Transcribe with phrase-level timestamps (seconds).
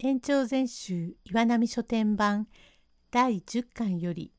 [0.00, 2.46] 延長全集岩波書店版
[3.10, 4.32] 第10巻より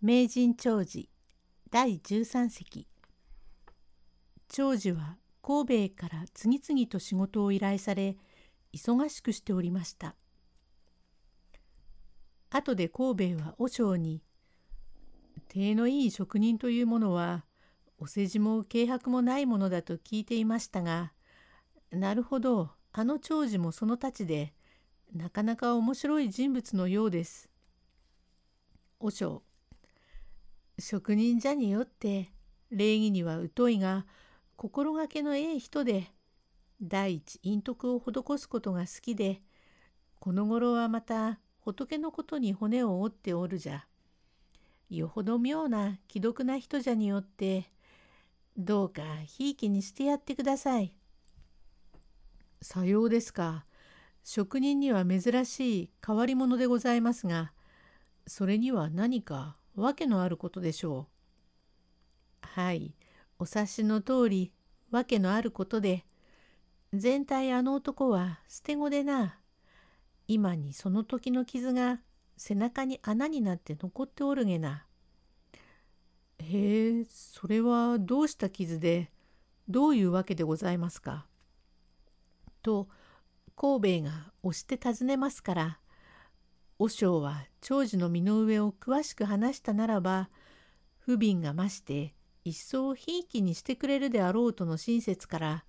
[0.00, 1.06] 名人長寿
[1.70, 2.88] 第13席。
[4.48, 8.16] 長寿は神戸から次々と仕事を依頼され
[8.72, 10.14] 忙しくしておりました。
[12.48, 14.22] 後で神戸は和尚に
[15.48, 17.44] 「手のいい職人というものは
[17.98, 21.12] お世辞も軽薄もないものだと聞いていましたが
[21.90, 22.70] なるほど。
[22.96, 24.52] あの長寿もその太刀で
[25.12, 27.50] なかなか面白い人物のようです。
[29.00, 29.42] 和尚
[30.78, 32.30] 職人じゃによって
[32.70, 34.06] 礼儀には疎いが
[34.54, 36.06] 心がけのええ人で
[36.80, 39.42] 第一陰徳を施すことが好きで
[40.20, 43.84] この頃はまた仏のことに骨を折っておるじゃ。
[44.88, 47.64] よほど妙な既読な人じゃによって
[48.56, 50.94] どうかひいきにしてやってください。
[52.64, 53.66] さようですか。
[54.22, 57.52] 職人には珍しい変わり者でございますが、
[58.26, 61.08] それには何か訳のあることでしょ
[62.42, 62.46] う。
[62.46, 62.94] はい、
[63.38, 64.50] お察しの通り、
[64.90, 66.06] 訳のあることで、
[66.94, 69.38] 全体あの男は捨て子でな、
[70.26, 72.00] 今にその時の傷が
[72.38, 74.86] 背中に穴になって残っておるげな。
[76.38, 79.12] へえ、それはどうした傷で、
[79.68, 81.26] どういうわけでございますか？
[82.64, 82.88] と
[83.56, 85.78] 神戸が押して尋ねますから
[86.78, 90.30] 和尚は長寿の身の上を詳しく話したならば
[90.98, 95.64] 不憫が増して一層ひいきにしてくれるであろうとの親切から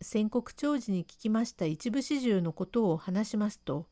[0.00, 3.86] 宣告長寿に聞きました一部始終のことを話しますと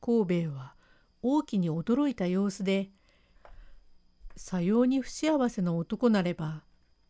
[0.00, 0.74] 神戸は
[1.22, 2.90] 大きに驚いた様子で
[4.36, 6.64] 「さように不幸せな男なれば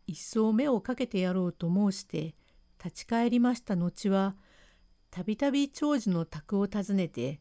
[0.06, 2.34] 一層目をかけてやろうと申して
[2.82, 4.34] 立ち返りました後は
[5.10, 7.40] たびたび長寿の宅を訪ねて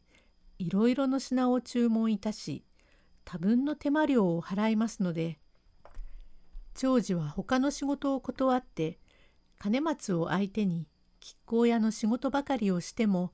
[0.60, 2.64] いろいろの品を注文いたし
[3.24, 5.40] 多分の手間料を払いますので
[6.76, 9.00] 長寿は他の仕事を断って
[9.58, 10.88] 金松を相手に
[11.22, 13.32] 亀甲屋の仕事ばかりをしても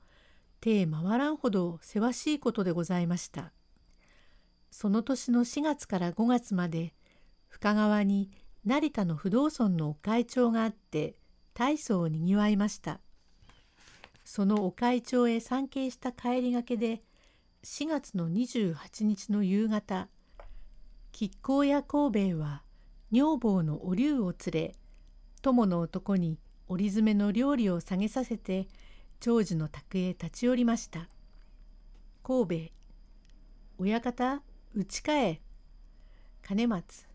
[0.60, 3.52] 手回らんほどせわしいことでございました。
[4.70, 6.94] その年の4月から5月まで
[7.48, 8.30] 深川に
[8.64, 11.16] 成田の不動尊の会長があって
[11.58, 13.00] 大層にぎわいました。
[14.24, 17.00] そのお会長へ参詣した帰りがけで
[17.64, 20.06] 4月の28日の夕方
[21.12, 22.62] 亀甲屋神戸は
[23.10, 24.74] 女房のお龍を連れ
[25.42, 26.38] 友の男に
[26.68, 28.68] 折り詰めの料理を下げさせて
[29.18, 31.08] 長寿の宅へ立ち寄りました。
[32.22, 32.72] 神戸
[33.78, 34.42] 親方
[34.74, 35.40] うちかえ
[36.40, 37.08] 金松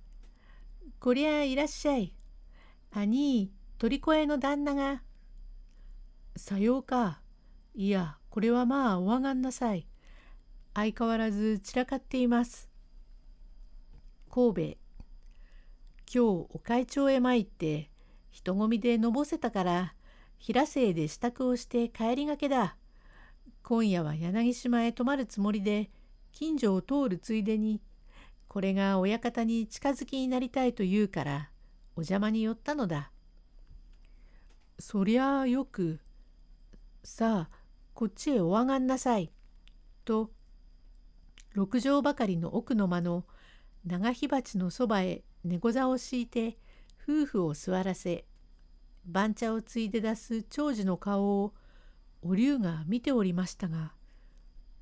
[0.99, 2.13] こりゃいらっしゃい
[2.91, 5.01] 兄鳥越の旦那が。
[6.37, 7.19] さようか。
[7.75, 9.85] いや、これはまあお上がんなさい。
[10.73, 12.69] 相変わらず散らかっています。
[14.31, 14.61] 神戸。
[14.61, 14.77] 今
[16.07, 17.89] 日お会長へ参って
[18.31, 19.95] 人混みでのぼせたから
[20.37, 22.77] 平生で支度をして帰りがけだ。
[23.63, 25.91] 今夜は柳島へ泊まるつもりで
[26.31, 27.81] 近所を通るついでに
[28.47, 31.49] これが親方に近づきになりたいと言うから
[31.97, 33.12] お邪魔に寄ったのだ。
[34.79, 35.99] そりゃあよく。
[37.03, 37.57] さあ、
[37.93, 39.31] こっちへお上がんなさい。
[40.05, 40.31] と、
[41.53, 43.25] 六畳ばかりの奥の間の
[43.85, 46.57] 長火鉢のそばへ猫座を敷いて
[47.03, 48.25] 夫婦を座らせ、
[49.05, 51.53] 番茶をついで出す長寿の顔を
[52.21, 53.93] お龍が見ておりましたが、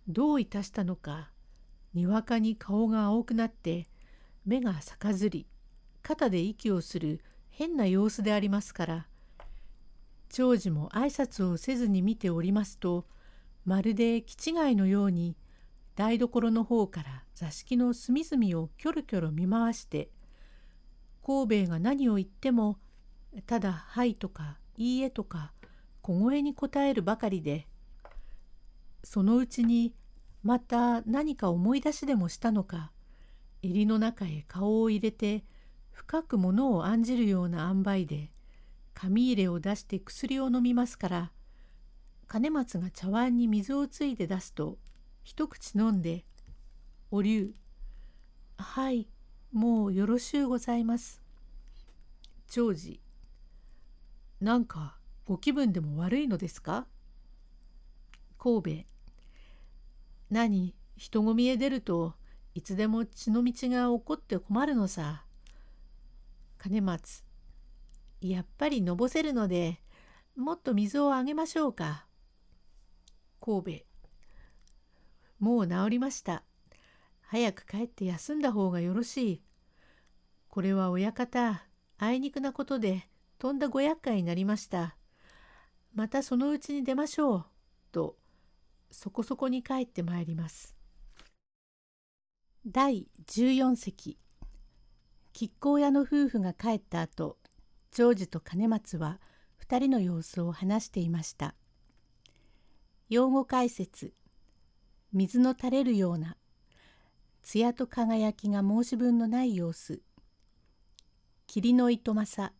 [0.07, 1.31] どういたしたのか、
[1.93, 3.87] にわかに顔が青くなって、
[4.45, 5.47] 目が逆ずり、
[6.01, 9.07] 肩で息をする変な様子でありますから、
[10.31, 13.05] 長寿も挨拶をせずに見ておりますと
[13.65, 15.35] まるで気違いのように
[15.95, 20.09] 台所の方から座敷の隅々をキョロキョロ見回して
[21.25, 22.79] 神戸が何を言っても
[23.45, 25.53] ただ「はい」とか「いいえ」とか
[26.01, 27.67] 小声に答えるばかりで
[29.03, 29.93] そのうちに
[30.43, 32.91] また何か思い出しでもしたのか
[33.61, 35.43] 襟の中へ顔を入れて
[35.91, 38.31] 深くものを案じるような塩梅で
[38.93, 41.31] 紙入れを出して薬を飲みますから
[42.27, 44.77] 金松が茶碗に水をついて出すと
[45.23, 46.25] 一口飲んで
[47.11, 47.53] 「お龍
[48.57, 49.07] はい
[49.51, 51.21] もうよろしゅうございます」
[52.47, 52.99] 長寿
[54.39, 56.87] なんかご気分でも悪いのですか？
[58.37, 58.85] 神戸
[60.29, 62.15] 何人混みへ出ると
[62.53, 65.25] いつでも血の道が起こって困るのさ。
[66.57, 67.23] 金松
[68.21, 69.81] やっぱりのぼせるので
[70.35, 72.05] もっと水をあげましょうか。
[73.39, 73.91] 神戸
[75.39, 76.43] もう治りました。
[77.21, 79.43] 早く帰って休んだ方がよろしい。
[80.49, 81.65] これは親方、
[81.97, 83.07] あいにくなことで
[83.39, 84.95] とんだご厄介になりました。
[85.93, 87.45] またそのうちに出ましょう。
[87.91, 88.17] と、
[88.91, 90.75] そこそこに帰ってまいります。
[92.67, 94.19] 第14席
[95.33, 97.39] 亀甲屋の夫婦が帰った後
[97.91, 99.19] 長寿と兼松は
[99.67, 101.55] 2人の様子を話していました。
[103.09, 104.13] 用語解説
[105.11, 106.37] 水の垂れるような
[107.43, 110.01] 艶と輝きが申し分のない様子。
[111.47, 112.55] 霧の糸政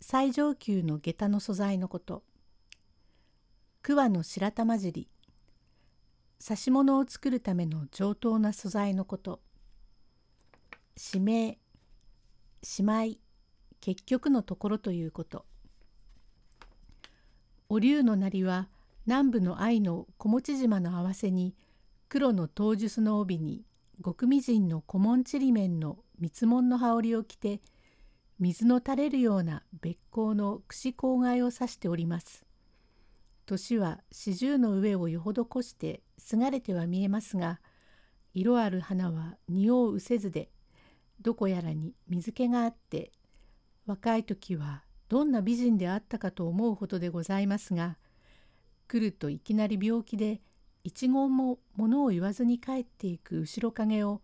[0.00, 2.24] 最上級の下駄の素材のこと。
[3.82, 5.08] 桑の白玉尻
[6.40, 9.40] 指物を作るための上等な素材のこと。
[10.96, 11.58] 指名
[12.64, 13.20] しまい
[13.86, 15.44] 結局のところということ
[17.68, 18.68] お龍のなりは
[19.06, 21.54] 南部の愛の小持島の合わせに
[22.08, 23.62] 黒の当術の帯に
[24.04, 27.60] 極味人の古文ちりめんの蜜門の羽織を着て
[28.40, 32.44] 水の垂れるような別光の櫛郊外を指しております。
[33.46, 37.60] 年は四十の上をよほど越してすがれては見えますが
[38.34, 40.50] 色ある花は匂ううせずで
[41.20, 43.12] どこやらに水気があって
[43.86, 47.96] 若い時はどんな美人であったかと思うほどでございますが
[48.88, 50.40] 来るといきなり病気で
[50.84, 54.20] 一言も物を言わずに帰っていく後ろ影を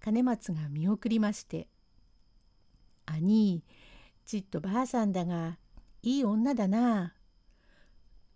[0.00, 1.68] 金松が見送りまして
[3.06, 3.62] 「兄
[4.24, 5.58] ちっとばあさんだが
[6.02, 7.14] いい女だな」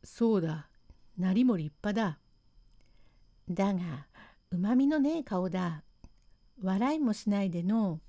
[0.04, 0.68] そうだ、
[1.16, 2.18] なりも立派だ。
[3.50, 4.06] だが、
[4.50, 5.82] うまみのねえ顔だ。
[6.62, 8.00] 笑いもしないでの。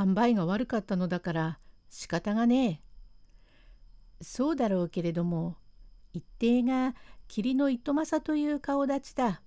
[0.00, 1.58] 塩梅が悪かったのだから
[1.90, 2.82] 仕方がね
[4.20, 4.24] え。
[4.24, 5.56] そうだろうけれども、
[6.12, 6.94] 一定が
[7.26, 9.42] 霧の糸政という顔立ちだ。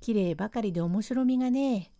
[0.00, 1.90] きれいばかりで面白みがねえ。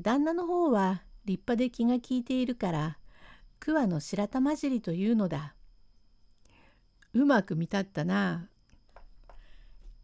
[0.00, 2.98] 旦那の方は立派で気が利いているから、
[3.58, 5.54] 桑の白玉尻というのだ。
[7.12, 8.48] うまく見たったな。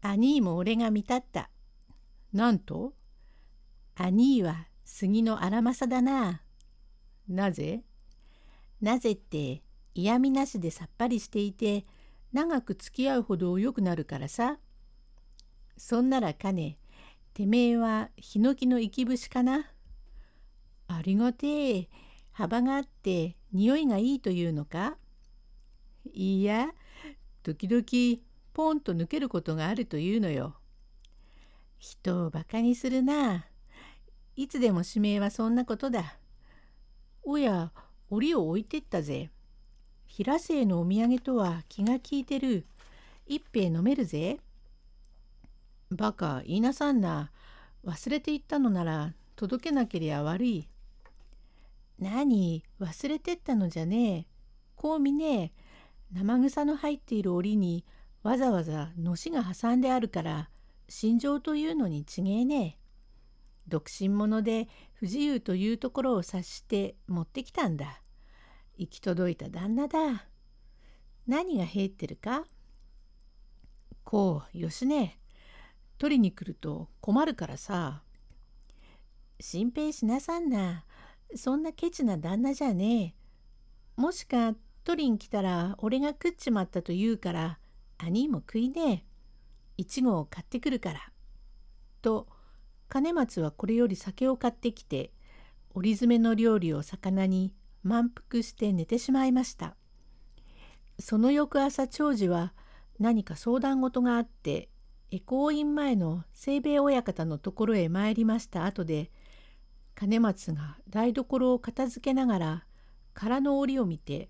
[0.01, 1.49] 兄も俺が見たった。
[2.33, 2.93] なんと
[3.95, 6.41] 兄は杉の荒政だな。
[7.27, 7.83] なぜ？
[8.81, 9.63] なぜって
[9.93, 11.85] 嫌味なしでさっぱりしていて
[12.33, 14.57] 長く付き合うほど良くなるからさ。
[15.77, 16.77] そんならかね、
[17.33, 19.65] てめえはヒノキの生き節かな。
[20.87, 21.89] ありがてえ、
[22.31, 24.97] 幅があって匂いがいいというのか
[26.13, 26.67] いや、
[27.43, 28.21] 時々
[28.53, 30.55] ポンと抜けることがあるというのよ。
[31.77, 33.45] 人をバカにするな。
[34.35, 36.17] いつでも指名はそんなことだ。
[37.27, 37.71] おや、
[38.11, 39.31] 檻を置いてったぜ。
[40.05, 42.67] 平生のお土産とは気が利いてる。
[43.25, 44.37] 一杯飲めるぜ。
[45.89, 47.31] バカ言いなさんな。
[47.83, 50.67] 忘れていったのなら届けなけりゃ悪い。
[51.97, 54.25] 何忘れてったのじゃねえ。
[54.75, 55.51] こう見ねえ。
[56.13, 57.83] 生草の入っている檻に
[58.21, 60.49] わざわざのしが挟んであるから
[60.87, 62.84] 心情というのに違えねえ。
[63.67, 68.01] 独身者で不自由というところを察して持ってきたんだ。
[68.77, 70.25] 行き届いた旦那だ。
[71.27, 72.45] 何が入ってるか？
[74.03, 75.19] こうよしね
[75.97, 78.03] 取りに来ると困るからさ。
[79.39, 80.85] 心配しなさんな。
[81.35, 83.15] そんなケチな旦那じゃね
[83.97, 84.01] え。
[84.01, 84.53] もしか
[84.83, 87.59] 取りに来たら俺が食っちまったと言うから
[87.97, 89.03] 兄も食いねえ。
[89.77, 90.99] いちごを買ってくるから。
[92.01, 92.27] と
[92.95, 95.11] 金松はこれより酒を買ってきて
[95.73, 99.75] 折り詰めの料理を魚に満腹して寝てしまいました。
[100.97, 102.53] その翌朝長次は
[102.97, 104.69] 何か相談事があって
[105.11, 109.11] 恵光院前の清兵衛親方のところへ参りました後で
[109.93, 112.65] 金松が台所を片付けながら
[113.13, 114.29] 空の折を見て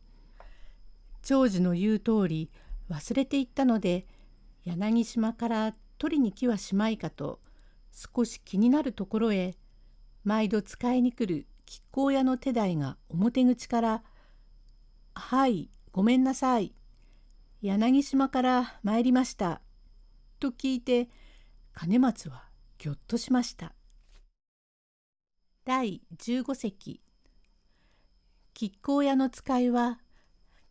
[1.21, 2.49] 長寿の言う通り
[2.89, 4.07] 忘れていったので
[4.63, 7.44] 柳島から取りに来はしまいかと
[7.95, 9.55] 少し気になるところへ
[10.25, 14.03] 毎度使いに来る亀甲屋の手代が表口から
[15.15, 16.75] 「はいごめんなさい
[17.61, 19.61] 柳島から参りました」
[20.39, 21.09] と聞いて
[21.73, 23.73] 金松はぎょっとしました。
[25.63, 27.01] 第15席
[28.53, 29.99] 亀甲屋の使いは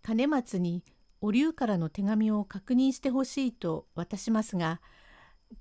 [0.02, 0.84] 金松に
[1.20, 4.80] お龍からの手紙を確認してほしいと渡しますが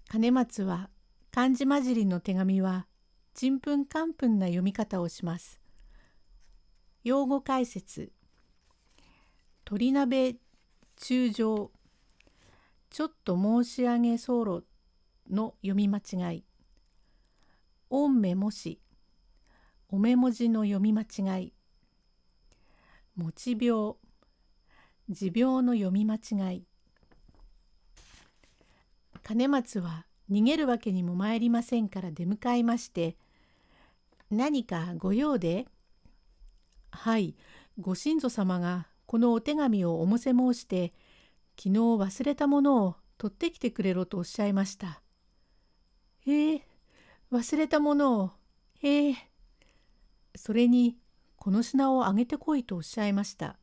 [0.07, 0.89] 金松は
[1.33, 2.85] 漢字交じりの手紙は
[3.33, 5.59] ちんぷんかんぷんな読み方をします。
[7.03, 8.11] 用語解説
[9.65, 10.35] 鳥鍋
[10.95, 11.71] 中将
[12.91, 14.61] ちょっと申し上げ候
[15.27, 16.43] の読み間違い。
[17.89, 18.79] おんめもし、
[19.89, 21.53] おめ文字の読み間違い。
[23.15, 23.95] 持ち病、
[25.09, 26.67] 持病の読み間違い。
[29.23, 33.15] 金松は逃げるわけにも参りませんから出迎えまして、
[34.31, 35.67] 何かご用で？
[36.91, 37.35] はい、
[37.79, 40.93] ご親祖様がこのお手紙をおもせ申して、
[41.55, 45.01] 昨日忘れたものを取ってきてくれろとおっしゃいました。
[46.25, 46.67] へえ、
[47.31, 48.31] 忘れたものを、
[48.81, 49.15] へえ。
[50.35, 50.97] それに、
[51.35, 53.57] この品をあげてこいとおっしゃいました。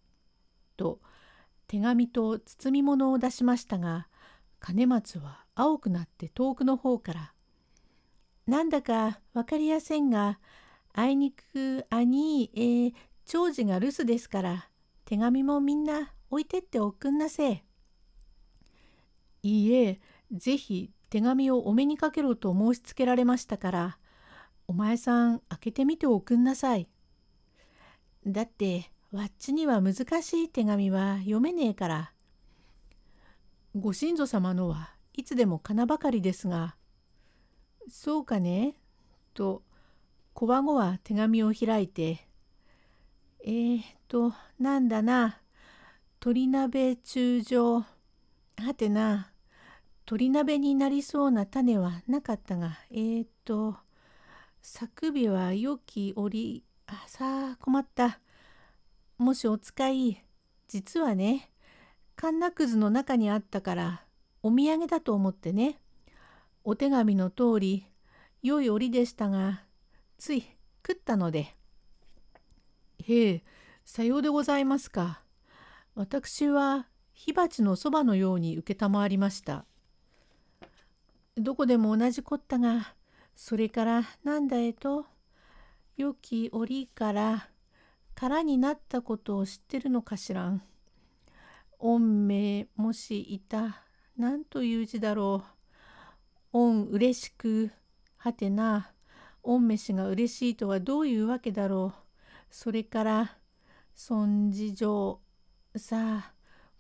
[0.77, 1.01] と、
[1.67, 4.07] 手紙と包み物を出しましたが、
[4.61, 7.33] 金松は青くなって遠くの方から、
[8.47, 10.39] なんだか分かりやせんが、
[10.93, 14.69] あいにく兄、えー、長次が留守ですから、
[15.05, 17.65] 手紙もみんな置いてっておくんなせ
[19.43, 19.99] いいえ、
[20.33, 23.99] ぜひ手紙をお目にかけろと申しつけられましたから、
[24.69, 26.89] お前さん開けてみておくんなさい。
[28.27, 32.13] だって、わっちには難しい手紙は読めねえから。
[33.75, 36.77] ご親祖様のはいつでもかなばかりですが、
[37.91, 38.75] そうかね
[39.35, 39.63] と、
[40.33, 42.27] 小孫は手紙を開いて、
[43.45, 45.43] えー、っと、なんだな、
[46.21, 47.87] 鳥鍋中将、は
[48.75, 49.31] てな、
[50.07, 53.77] 鳥鍋になりそうな種はなかったが、えー、っと、
[54.63, 58.21] 作日は良き折、あ、さあ困った。
[59.19, 60.25] もしお使い、
[60.67, 61.51] 実はね、
[62.17, 64.05] カンナくずの中にあったから
[64.43, 65.79] お土産だと思ってね。
[66.65, 67.87] お手紙の通り
[68.43, 69.63] 良い折でしたが
[70.19, 70.45] つい
[70.87, 71.55] 食ったので。
[72.99, 73.43] へえ
[73.85, 75.23] さようでございますか。
[75.95, 79.65] 私は火鉢のそばのように承りました。
[81.37, 82.95] どこでも同じこったが
[83.35, 85.07] それからなんだえと
[85.97, 87.49] 良き折から
[88.15, 90.63] 空になったことを知ってるのかしらん。
[91.79, 93.83] 御命もしいた
[94.21, 95.43] 何という字だろ
[96.53, 96.59] う。
[96.59, 97.71] 御嬉しく
[98.19, 98.93] はてな
[99.43, 102.03] 御飯が嬉しいとはどういうわけだろう。
[102.51, 103.39] それから
[103.95, 105.21] 尊事上
[105.75, 106.33] さあ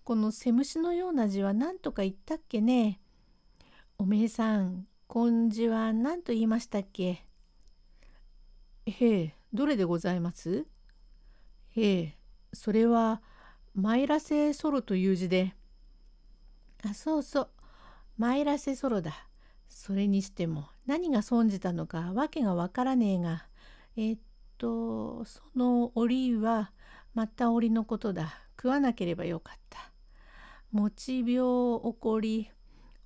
[0.04, 3.00] このセムシのような字は何とか言ったっけね
[3.96, 7.24] おめえさん根字は何と言いましたっけ
[8.84, 10.66] へえどれでございます？
[11.70, 12.14] へえ
[12.52, 13.22] それは
[13.74, 15.54] マイラセソロという字で。
[16.84, 17.50] あ、そうそう。
[18.16, 19.28] マイラセソロだ。
[19.68, 23.46] それにしても何が損じたのかわけがわからねえが。
[23.96, 24.20] えー、っ
[24.58, 26.72] と、その折は
[27.14, 28.34] また折のことだ。
[28.56, 29.90] 食わなければよかった。
[30.70, 32.50] 持ち病起こり、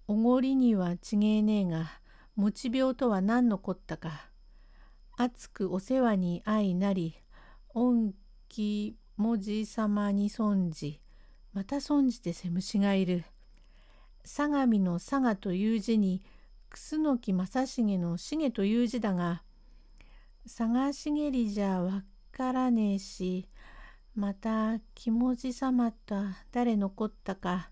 [0.09, 2.01] おごりにはちげえねえが、
[2.35, 4.31] 持ち病とは何のこったか。
[5.17, 7.15] 熱くお世話に相なり、
[7.73, 8.15] 恩
[8.49, 11.01] 気文字様に損じ、
[11.53, 13.25] また損じてせむしがいる。
[14.25, 16.23] 相模の佐賀という字に、
[16.71, 19.43] 楠木正成の重という字だが、
[20.47, 22.03] 探しげりじゃわ
[22.33, 23.49] からねえし、
[24.15, 26.17] また気文字様と
[26.53, 27.71] 誰残ったか、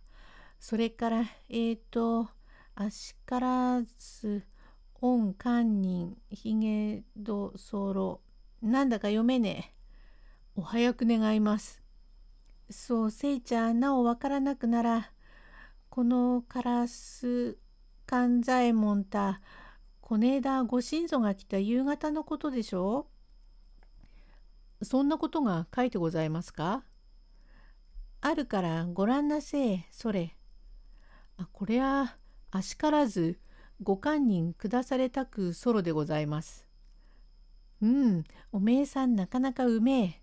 [0.58, 2.28] それからえーと、
[2.74, 4.44] あしからず、
[5.00, 8.20] 恩堪忍、ひげどそろ、
[8.62, 9.72] なんだか読めね
[10.56, 10.60] え。
[10.60, 11.82] お早く願います。
[12.70, 15.10] そう、せいちゃん、なおわからなくなら、
[15.94, 17.58] このカラス
[18.06, 19.42] 勘左衛門た、
[20.00, 23.08] こねえだご親祖が来た夕方のことでしょ
[24.80, 24.84] う？
[24.86, 26.82] そんなことが書いてございますか？
[28.22, 30.34] あるからご覧なせえ、それ。
[31.36, 32.16] あ、これは、
[32.50, 33.38] あしからず、
[33.82, 36.66] ご堪忍下されたくソロでございます。
[37.82, 40.22] うん、おめえさんなかなかうめ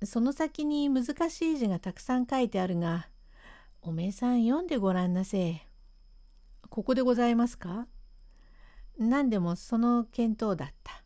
[0.00, 0.06] え。
[0.06, 3.09] その先に難しい字がたくさん書いてあるが、
[3.82, 5.62] おめえさん読んでごらんなせ
[6.68, 7.86] ここでございますか？
[8.98, 11.02] 何でもその見当だった。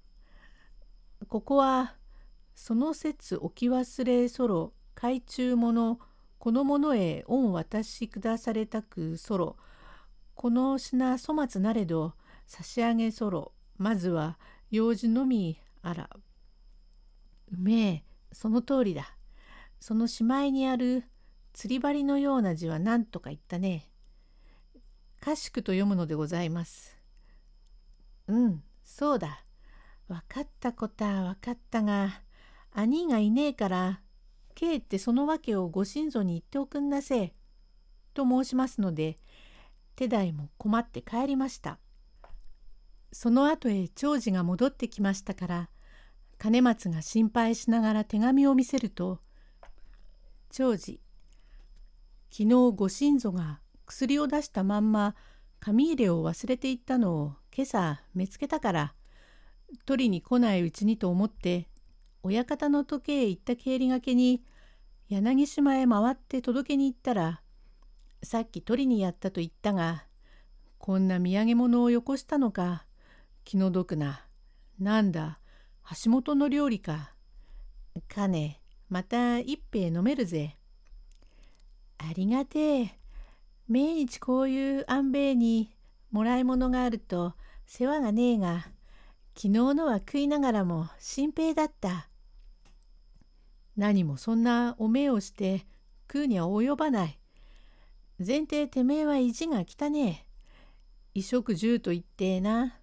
[1.28, 1.94] ここは、
[2.56, 5.98] その説置き忘れそろ海中者
[6.38, 9.56] この者へ恩渡し下されたくそろ
[10.34, 12.14] この品粗末なれど
[12.46, 14.36] 差し上げそろまずは
[14.72, 16.10] 用事のみあら。
[17.52, 19.16] うめえその通りだ。
[19.78, 21.04] そのしまいにある
[21.54, 23.88] 釣り針のような字は何とか言ったね。
[25.20, 26.98] かしくと読むのでございます。
[28.28, 29.46] うん、そうだ。
[30.06, 32.20] 分かったことは分かったが、
[32.72, 34.02] 兄がいねえから、
[34.54, 37.34] K ってその訳をご親祖に言っておくんなせえ。
[38.12, 39.16] と申しますので、
[39.96, 41.78] 手代も困って帰りました。
[43.14, 45.70] その後へ長次が戻ってきましたから
[46.36, 49.20] 金松が心配しながら手紙を見せると
[50.50, 51.00] 「長次
[52.36, 55.14] 昨日ご親族が薬を出したまんま
[55.60, 58.94] 紙入れを忘れていったのを今朝見つけたから
[59.86, 61.68] 取りに来ないうちにと思って
[62.24, 64.42] 親方の時計へ行った帰りがけに
[65.08, 67.40] 柳島へ回って届けに行ったら
[68.24, 70.04] さっき取りにやったと言ったが
[70.78, 72.84] こんな土産物をよこしたのか
[73.44, 74.26] 気の毒な。
[74.80, 75.38] なんだ
[76.04, 77.14] 橋本の料理か。
[78.08, 80.56] かねまた一杯飲めるぜ。
[82.08, 82.98] ありがてえ。
[83.68, 85.74] 毎日こういう安兵衛に
[86.10, 87.34] もらい物があると
[87.66, 88.66] 世話がねえが
[89.34, 92.08] 昨日のは食いながらも心平だった。
[93.76, 95.66] 何もそんなおめえをして
[96.06, 97.18] 食うには及ばない。
[98.24, 100.26] 前提てめえは意地が汚ね
[101.14, 101.20] え。
[101.20, 102.78] 衣食住と言ってな。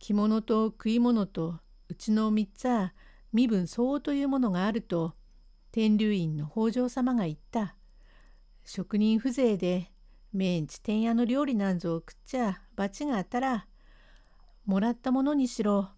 [0.00, 2.92] 着物と食い物とうちの三つは
[3.32, 5.14] 身分相応というものがあると
[5.70, 7.76] 天竜院の北条様が言った。
[8.64, 9.90] 職人風情で
[10.32, 13.66] 毎日天屋の料理なんぞを食っちゃ罰があったら
[14.64, 15.90] もらったものにしろ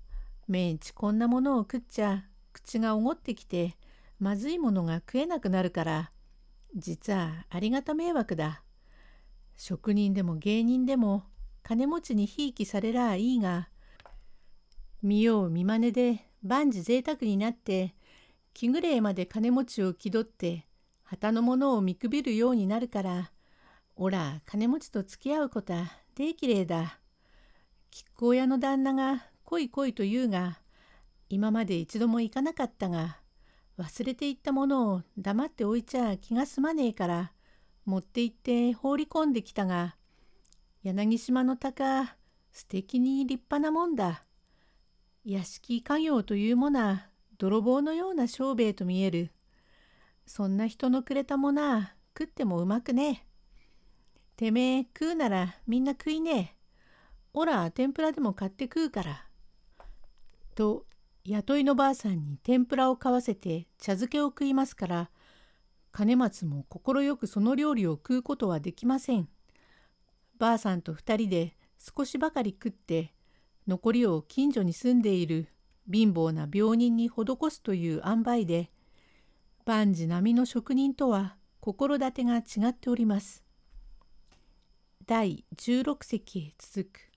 [0.48, 3.76] 毎日こんなものを食っちゃ口がおごってきて
[4.18, 6.10] まずいものが食えなくなるから
[6.76, 8.64] 実はありがた迷惑だ。
[9.56, 11.24] 職人でも芸人でも
[11.62, 13.68] 金持ちにひいきされらあいいが
[15.02, 17.94] 見よう見まねで万事贅沢になって
[18.52, 20.66] 気ぐれいまで金持ちを気取って
[21.04, 23.30] 旗のものを見くびるようになるから
[23.96, 26.98] おら金持ちと付き合うことはできれいだ。
[27.90, 30.58] 亀甲屋の旦那が来い来いと言うが
[31.28, 33.18] 今まで一度も行かなかったが
[33.78, 37.32] 忘れていったものを黙っておいちゃ気が済まねえから
[37.84, 39.96] 持って行って放り込んできたが
[40.82, 42.16] 柳島の鷹
[42.52, 44.22] 素敵に立派なもんだ。
[45.24, 47.06] 屋敷家業というものは
[47.38, 49.30] 泥棒のような商兵衛と見える。
[50.26, 53.26] そんな人のくれたものは食ってもうまくね。
[54.36, 56.56] てめえ食うならみんな食いねえ。
[57.32, 59.26] おら天ぷらでも買って食うから。
[60.54, 60.86] と
[61.24, 65.10] 雇いのばあさんに天ぷらを買わせて茶漬けを食いますから
[65.90, 69.28] 金松も快くその料理を食うことはできません。
[70.38, 73.14] ばあさんと二人で少しばかり食って
[73.66, 75.48] 残りを近所に住んでいる
[75.90, 78.70] 貧乏な病人に施すという塩梅で
[79.66, 83.42] 万事並みの職人とは心立てが違っております。
[85.06, 87.13] 第16席へ続く